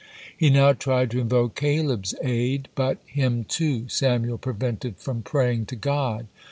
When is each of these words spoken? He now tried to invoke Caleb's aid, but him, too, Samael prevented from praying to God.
He 0.35 0.49
now 0.49 0.73
tried 0.73 1.11
to 1.11 1.19
invoke 1.19 1.53
Caleb's 1.53 2.15
aid, 2.23 2.69
but 2.73 2.97
him, 3.05 3.43
too, 3.43 3.87
Samael 3.87 4.39
prevented 4.39 4.97
from 4.97 5.21
praying 5.21 5.67
to 5.67 5.75
God. 5.75 6.25